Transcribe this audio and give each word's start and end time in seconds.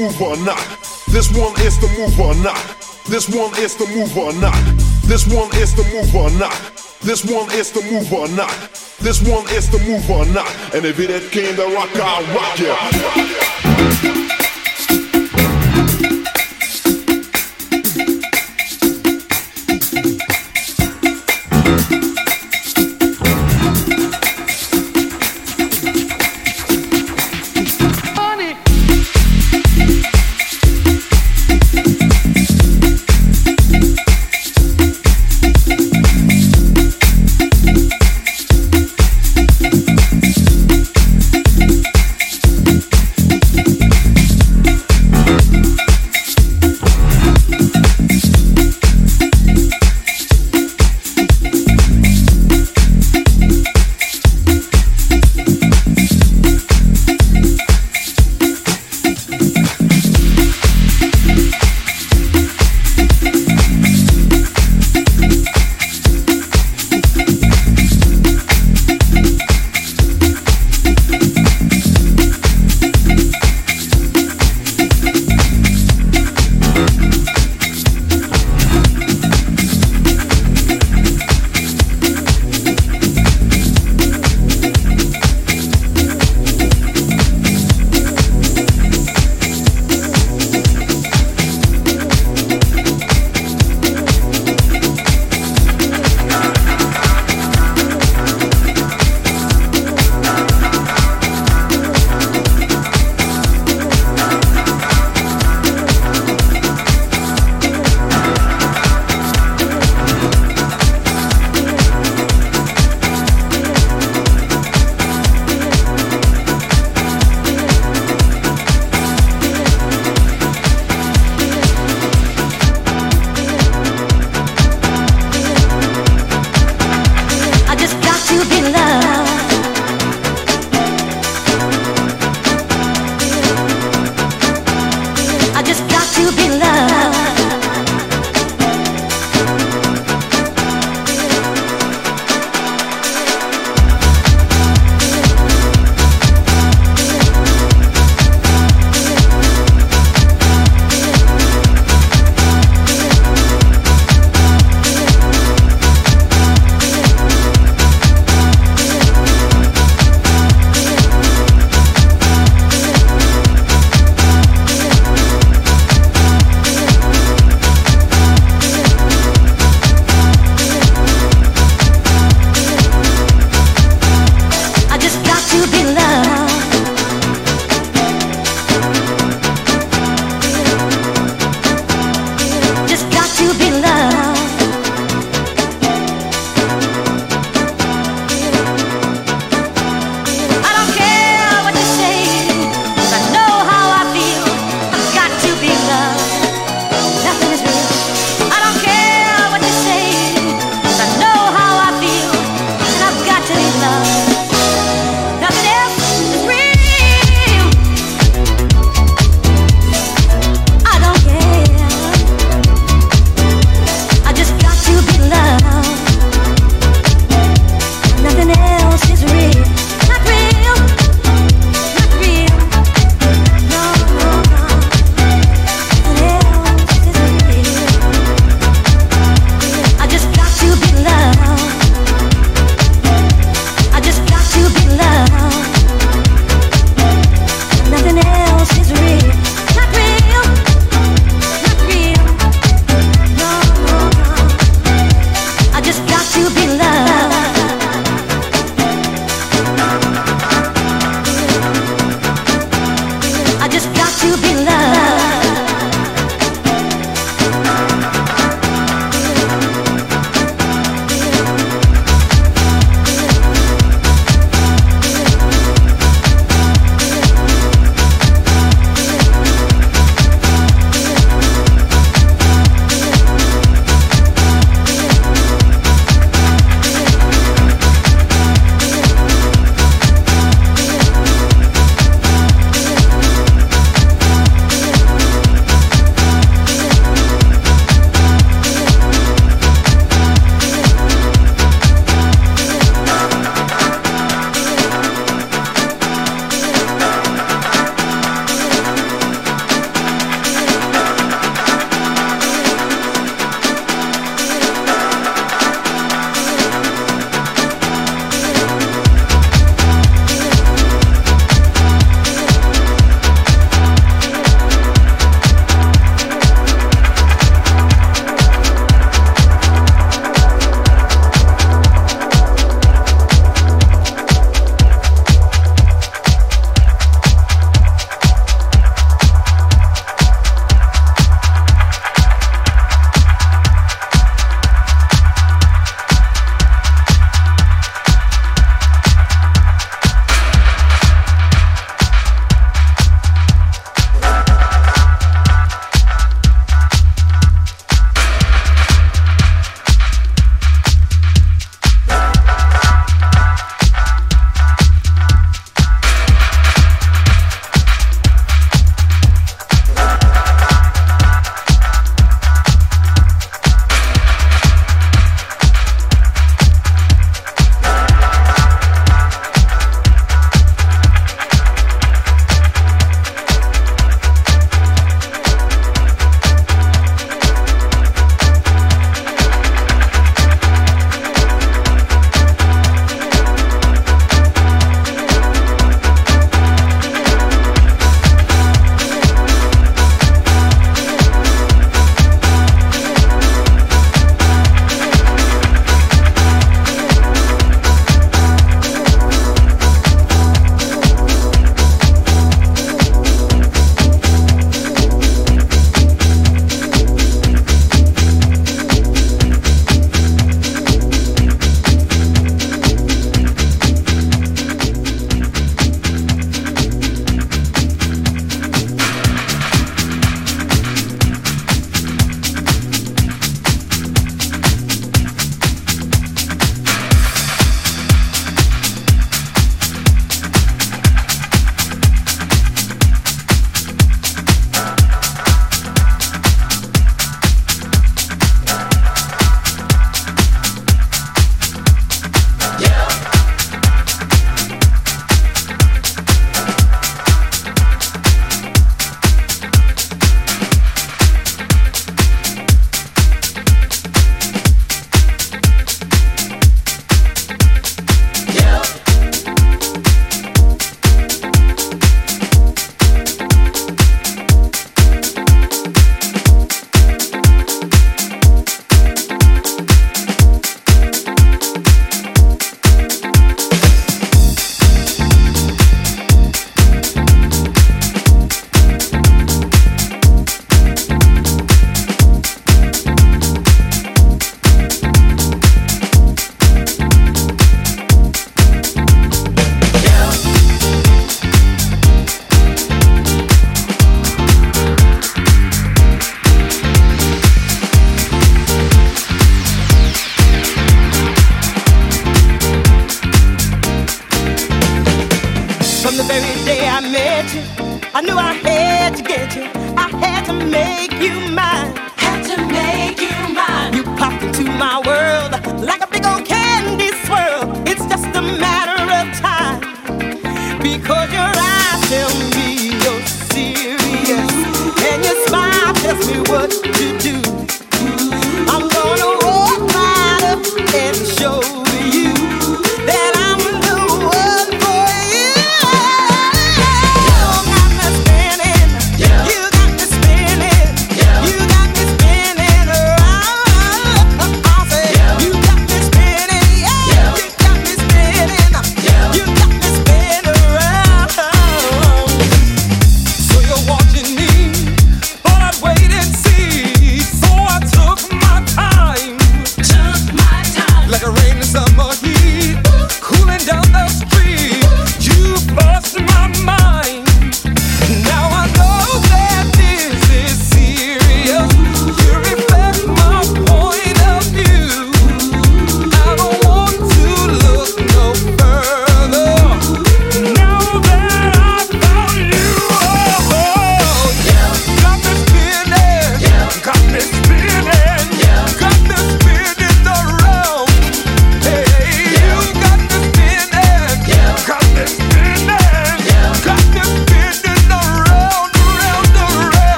move 0.00 0.20
or 0.22 0.36
not. 0.44 0.60
This 1.08 1.28
one 1.30 1.54
is 1.60 1.78
the 1.78 1.88
move 1.98 2.20
or 2.20 2.34
not. 2.42 2.58
This 3.06 3.28
one 3.28 3.52
is 3.58 3.76
the 3.76 3.86
move 3.86 4.16
or 4.16 4.32
not. 4.34 4.56
This 5.04 5.26
one 5.26 5.54
is 5.56 5.74
the 5.74 5.84
move 5.94 6.14
or 6.16 6.30
not. 6.38 6.54
This 7.02 7.24
one 7.24 7.50
is 7.52 7.70
the 7.70 7.82
move 7.82 8.12
or 8.12 8.28
not. 8.28 8.50
This 8.98 9.22
one 9.22 9.46
is 9.50 9.70
the 9.70 9.78
move 9.78 10.10
or 10.10 10.26
not. 10.26 10.50
And 10.74 10.84
if 10.84 10.98
it 10.98 11.30
came 11.30 11.54
to 11.56 11.74
rock, 11.74 11.90
I'll 11.96 12.24
rock 12.34 12.58
ya. 12.58 13.55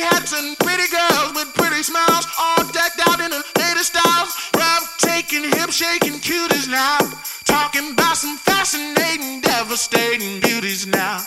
pretty 0.00 0.16
hats 0.16 0.32
and 0.32 0.58
pretty 0.58 0.88
girls 0.90 1.34
with 1.34 1.52
pretty 1.54 1.82
smiles, 1.82 2.26
all 2.38 2.64
decked 2.72 3.00
out 3.08 3.20
in 3.20 3.30
the 3.30 3.44
latest 3.58 3.92
styles. 3.94 4.32
Rough 4.56 4.96
taking, 4.98 5.44
hip 5.44 5.70
shaking 5.70 6.18
cuties 6.20 6.68
now. 6.68 6.98
Talking 7.44 7.92
about 7.92 8.16
some 8.16 8.36
fascinating, 8.38 9.40
devastating 9.40 10.40
beauties 10.40 10.86
now. 10.86 11.20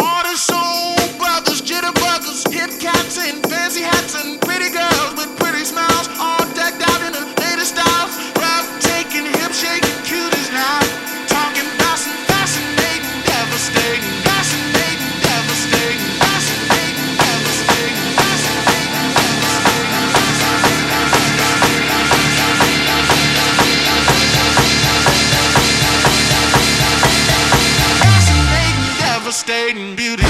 All 0.00 0.22
the 0.22 0.36
soul 0.36 0.96
brothers, 1.18 1.60
jitterbuggers, 1.60 2.50
hip 2.50 2.70
cats 2.80 3.18
in 3.18 3.42
fancy 3.42 3.82
hats 3.82 4.14
and 4.24 4.40
pretty 4.40 4.70
girls 4.70 5.12
with 5.16 5.28
pretty 5.38 5.64
smiles, 5.64 6.08
all 6.18 6.44
decked 6.54 6.80
out 6.88 7.00
in 7.02 7.12
the 7.12 7.24
latest 7.42 7.76
styles. 7.76 8.12
Rough 8.36 8.68
taking, 8.80 9.26
hip 9.26 9.52
shaking. 9.52 10.07
stayed 29.48 29.78
in 29.78 29.96
beauty. 29.96 30.27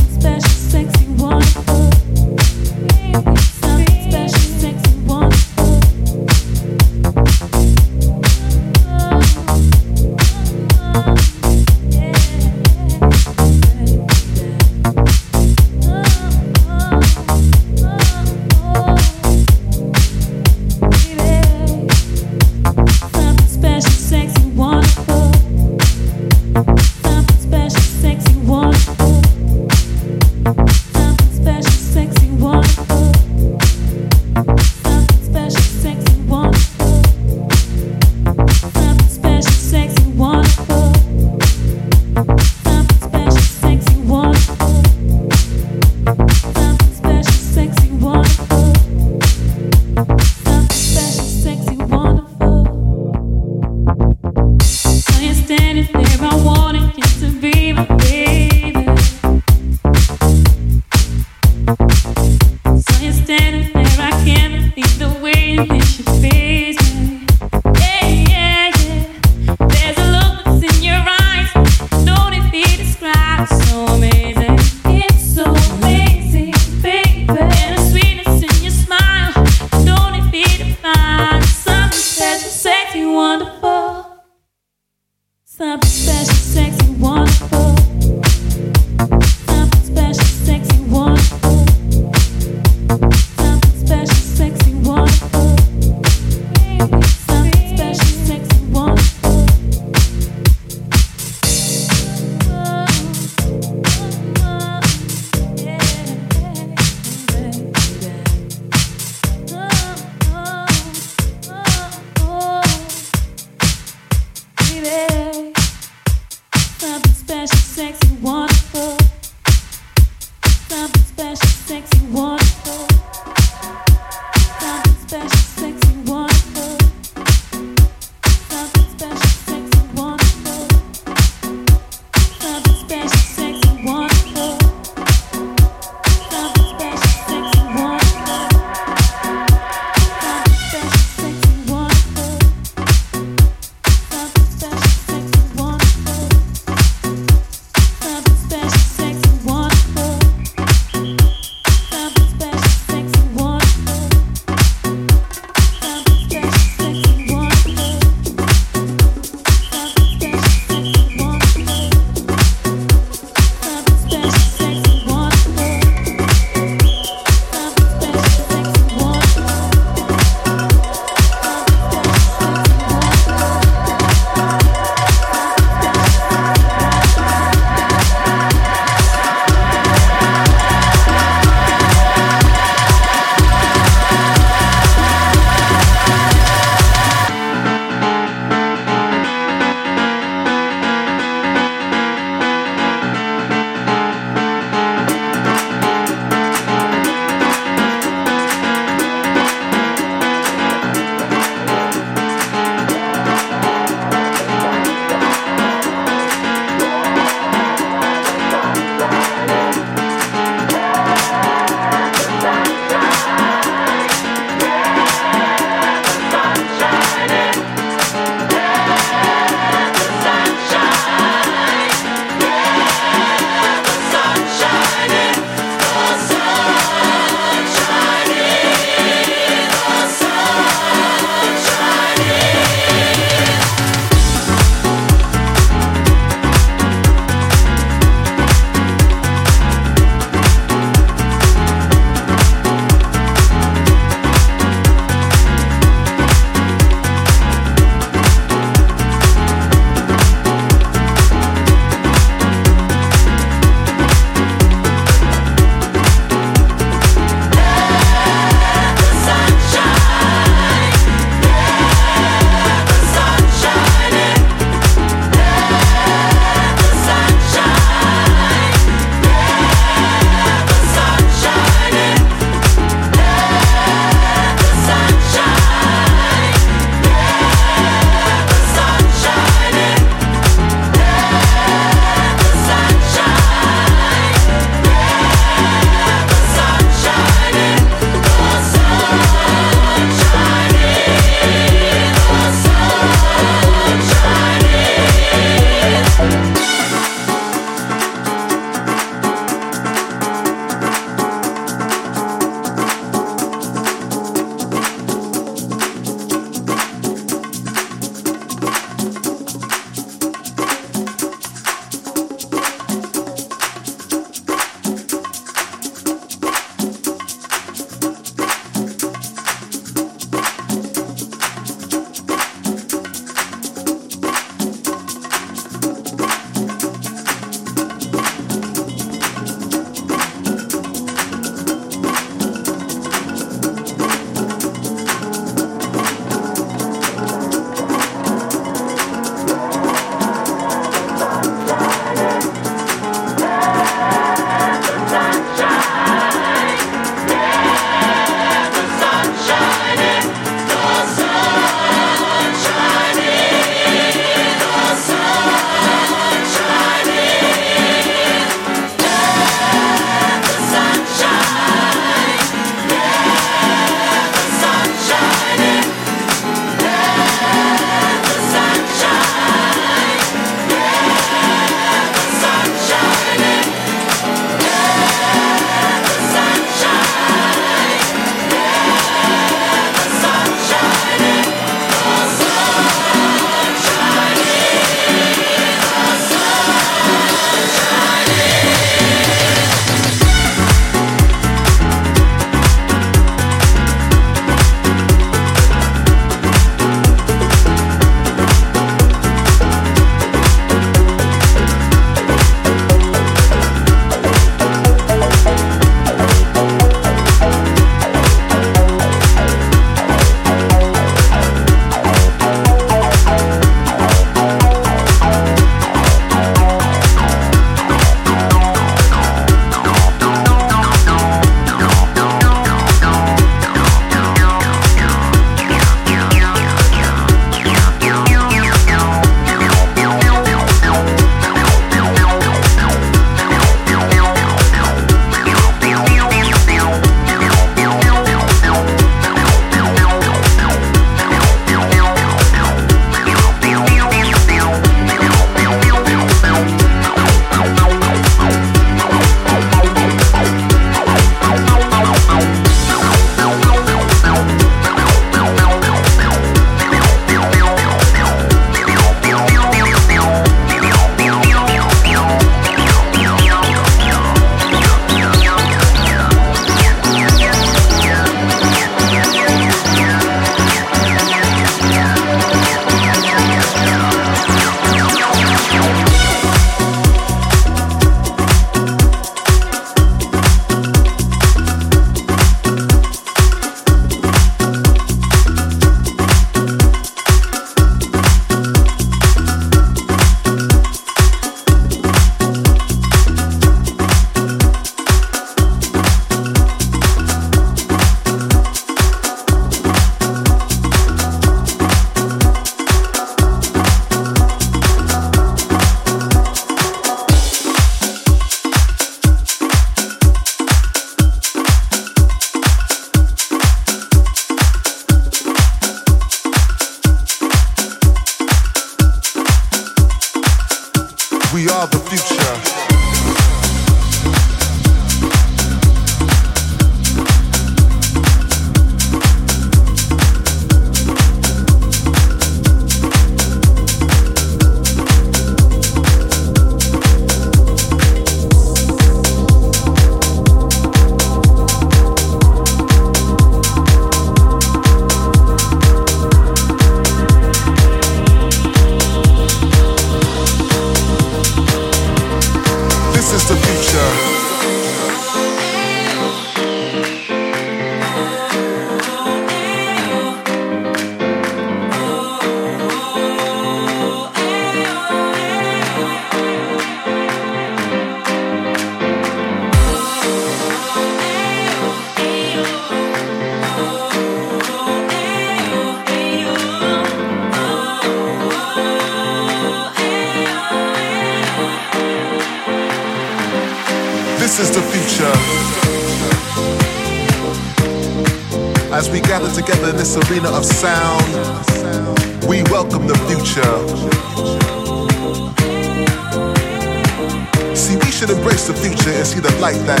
should 598.16 598.30
embrace 598.30 598.66
the 598.66 598.72
future 598.72 599.10
and 599.10 599.26
see 599.26 599.40
the 599.40 599.50
light 599.60 599.76
that 599.84 600.00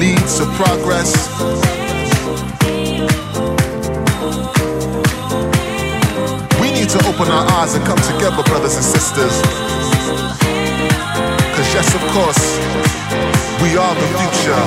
leads 0.00 0.38
to 0.38 0.44
progress. 0.58 1.14
We 6.60 6.72
need 6.72 6.88
to 6.88 6.98
open 7.06 7.30
our 7.30 7.46
eyes 7.62 7.76
and 7.76 7.84
come 7.86 8.00
together, 8.10 8.42
brothers 8.42 8.74
and 8.74 8.84
sisters. 8.84 9.40
Cause 11.54 11.74
yes, 11.74 11.94
of 11.94 12.02
course, 12.10 12.58
we 13.62 13.76
are 13.76 13.94
the 13.94 14.08
future. 14.18 14.58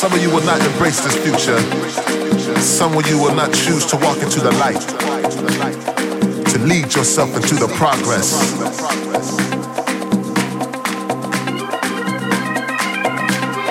Some 0.00 0.14
of 0.14 0.22
you 0.22 0.30
will 0.30 0.46
not 0.46 0.58
embrace 0.64 1.04
this 1.04 1.12
future. 1.20 1.60
Some 2.58 2.96
of 2.96 3.06
you 3.06 3.20
will 3.20 3.34
not 3.34 3.52
choose 3.52 3.84
to 3.92 3.96
walk 3.98 4.16
into 4.22 4.40
the 4.40 4.50
light, 4.52 4.80
to 4.80 6.58
lead 6.64 6.94
yourself 6.96 7.36
into 7.36 7.56
the 7.56 7.68
progress. 7.76 8.32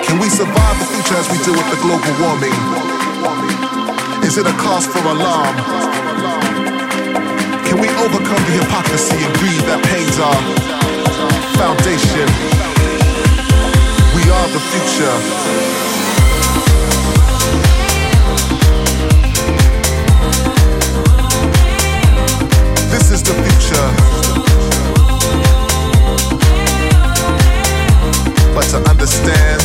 Can 0.06 0.20
we 0.22 0.28
survive 0.30 0.78
the 0.78 0.86
future 0.94 1.18
as 1.18 1.26
we 1.34 1.38
deal 1.42 1.58
with 1.58 1.66
the 1.66 1.82
global 1.82 2.14
warming? 2.22 2.54
Is 4.22 4.38
it 4.38 4.46
a 4.46 4.54
cause 4.62 4.86
for 4.86 5.02
alarm? 5.02 5.56
Can 7.66 7.80
we 7.82 7.88
overcome 8.06 8.42
the 8.46 8.54
hypocrisy 8.62 9.18
and 9.18 9.34
greed 9.42 9.66
that 9.66 9.82
pains 9.82 10.14
our 10.22 10.40
foundation? 11.58 12.30
We 14.14 14.30
are 14.30 14.48
the 14.54 14.62
future. 14.70 15.89
This 23.20 23.28
the 23.28 23.42
future. 23.42 23.88
But 28.54 28.64
to 28.70 28.78
understand, 28.88 29.60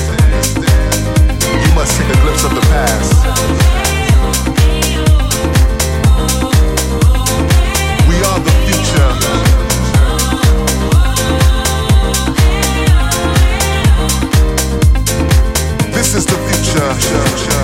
you 1.64 1.74
must 1.74 1.98
take 1.98 2.10
a 2.10 2.22
glimpse 2.22 2.44
of 2.44 2.54
the 2.54 2.62
past. 2.62 3.16
is 16.16 16.26
the 16.26 16.38
future. 16.48 17.55